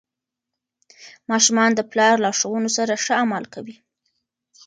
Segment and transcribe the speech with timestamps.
[1.29, 3.75] ماشومان د پلار لارښوونو سره ښه عمل کوي.